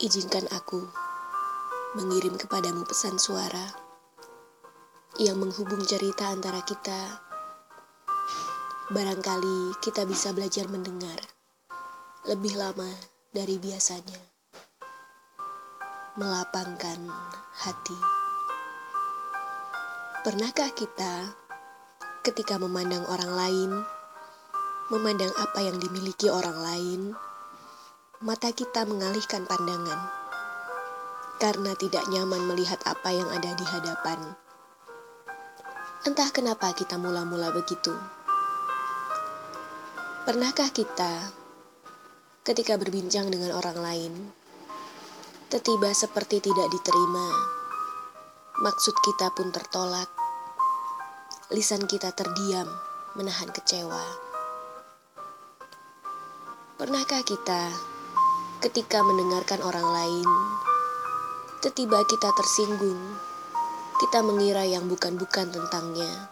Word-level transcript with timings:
Izinkan 0.00 0.48
aku 0.48 0.80
mengirim 1.92 2.40
kepadamu 2.40 2.88
pesan 2.88 3.20
suara 3.20 3.68
yang 5.20 5.36
menghubung 5.36 5.84
cerita 5.84 6.32
antara 6.32 6.64
kita. 6.64 7.20
Barangkali 8.88 9.76
kita 9.84 10.08
bisa 10.08 10.32
belajar 10.32 10.72
mendengar 10.72 11.20
lebih 12.24 12.56
lama 12.56 12.88
dari 13.28 13.60
biasanya, 13.60 14.16
melapangkan 16.16 17.04
hati. 17.60 18.00
Pernahkah 20.24 20.72
kita, 20.72 21.28
ketika 22.24 22.56
memandang 22.56 23.04
orang 23.04 23.32
lain, 23.36 23.70
memandang 24.88 25.36
apa 25.36 25.60
yang 25.60 25.76
dimiliki 25.76 26.32
orang 26.32 26.56
lain? 26.56 27.00
Mata 28.20 28.52
kita 28.52 28.84
mengalihkan 28.84 29.48
pandangan 29.48 29.96
karena 31.40 31.72
tidak 31.72 32.04
nyaman 32.12 32.52
melihat 32.52 32.76
apa 32.84 33.16
yang 33.16 33.24
ada 33.32 33.56
di 33.56 33.64
hadapan. 33.64 34.36
Entah 36.04 36.28
kenapa 36.28 36.68
kita 36.76 37.00
mula-mula 37.00 37.48
begitu. 37.48 37.96
Pernahkah 40.28 40.68
kita, 40.68 41.32
ketika 42.44 42.76
berbincang 42.76 43.32
dengan 43.32 43.56
orang 43.56 43.80
lain, 43.80 44.12
tiba 45.48 45.88
seperti 45.88 46.44
tidak 46.44 46.68
diterima, 46.68 47.28
maksud 48.60 49.00
kita 49.00 49.32
pun 49.32 49.48
tertolak, 49.48 50.12
lisan 51.56 51.88
kita 51.88 52.12
terdiam, 52.12 52.68
menahan 53.16 53.48
kecewa. 53.48 54.04
Pernahkah 56.76 57.24
kita 57.24 57.89
ketika 58.60 59.00
mendengarkan 59.00 59.64
orang 59.64 59.88
lain. 59.88 60.28
Tiba 61.80 62.04
kita 62.04 62.28
tersinggung, 62.36 63.00
kita 63.96 64.20
mengira 64.20 64.68
yang 64.68 64.84
bukan-bukan 64.84 65.48
tentangnya. 65.48 66.28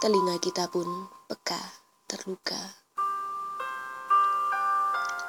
Telinga 0.00 0.40
kita 0.40 0.64
pun 0.72 0.88
peka, 1.28 1.60
terluka. 2.08 2.56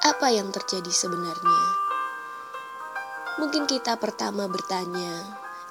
Apa 0.08 0.32
yang 0.32 0.48
terjadi 0.56 0.88
sebenarnya? 0.88 1.64
Mungkin 3.44 3.68
kita 3.68 4.00
pertama 4.00 4.48
bertanya, 4.48 5.12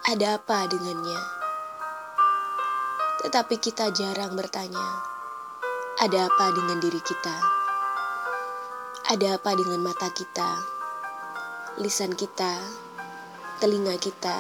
ada 0.05 0.37
apa 0.37 0.69
dengannya? 0.69 1.21
Tetapi 3.25 3.57
kita 3.57 3.89
jarang 3.97 4.37
bertanya, 4.37 4.85
ada 5.97 6.29
apa 6.29 6.53
dengan 6.53 6.77
diri 6.85 7.01
kita? 7.01 7.66
Ada 9.07 9.39
apa 9.39 9.55
dengan 9.55 9.87
mata 9.87 10.11
kita, 10.11 10.51
lisan 11.79 12.19
kita, 12.19 12.59
telinga 13.63 13.95
kita? 14.03 14.35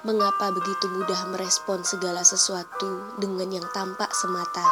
Mengapa 0.00 0.48
begitu 0.48 0.88
mudah 0.88 1.28
merespon 1.36 1.84
segala 1.84 2.24
sesuatu 2.24 3.20
dengan 3.20 3.52
yang 3.52 3.68
tampak 3.76 4.08
semata? 4.16 4.64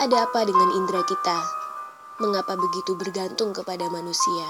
Ada 0.00 0.24
apa 0.24 0.48
dengan 0.48 0.80
indera 0.80 1.04
kita? 1.04 1.44
Mengapa 2.24 2.56
begitu 2.56 2.96
bergantung 2.96 3.52
kepada 3.52 3.84
manusia? 3.92 4.48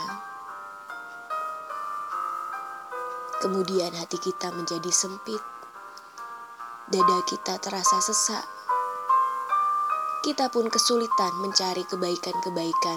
Kemudian 3.43 3.91
hati 3.99 4.23
kita 4.23 4.55
menjadi 4.55 4.95
sempit, 4.95 5.43
dada 6.87 7.19
kita 7.27 7.59
terasa 7.59 7.99
sesak, 7.99 8.47
kita 10.25 10.49
pun 10.49 10.73
kesulitan 10.73 11.37
mencari 11.37 11.85
kebaikan-kebaikan 11.85 12.97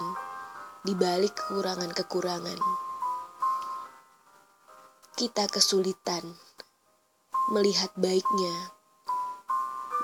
di 0.88 0.95
balik 0.95 1.36
kekurangan-kekurangan. 1.36 2.56
Kita 5.11 5.44
kesulitan 5.52 6.23
melihat 7.52 7.92
baiknya, 8.00 8.72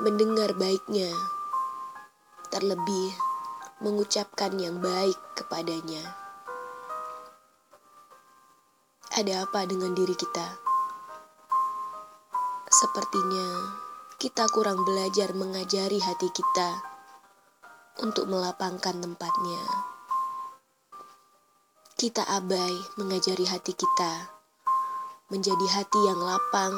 mendengar 0.03 0.51
baiknya, 0.59 1.07
terlebih 2.51 3.15
mengucapkan 3.79 4.59
yang 4.59 4.83
baik 4.83 5.15
kepadanya. 5.39 6.03
Ada 9.15 9.47
apa 9.47 9.63
dengan 9.63 9.95
diri 9.95 10.19
kita? 10.19 10.59
Sepertinya 12.67 13.47
kita 14.19 14.43
kurang 14.51 14.83
belajar 14.83 15.31
mengajari 15.31 16.03
hati 16.03 16.27
kita 16.27 16.92
untuk 18.01 18.25
melapangkan 18.25 18.97
tempatnya. 18.97 19.63
Kita 21.93 22.25
abai 22.25 22.73
mengajari 22.97 23.45
hati 23.45 23.77
kita 23.77 24.33
menjadi 25.29 25.67
hati 25.77 25.99
yang 26.09 26.17
lapang 26.17 26.73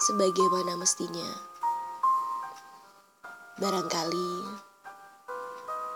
sebagaimana 0.00 0.80
mestinya. 0.80 1.28
Barangkali 3.60 4.32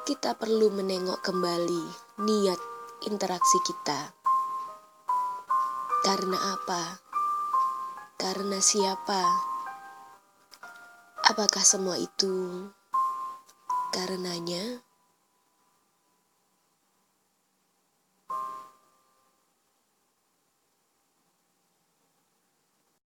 kita 0.04 0.36
perlu 0.36 0.68
menengok 0.68 1.24
kembali 1.24 1.84
niat 2.20 2.60
interaksi 3.08 3.58
kita. 3.64 4.12
Karena 6.04 6.36
apa? 6.36 7.00
Karena 8.20 8.60
siapa? 8.60 9.24
Apakah 11.24 11.64
semua 11.64 11.96
itu 11.96 12.68
Karenanya, 13.94 14.82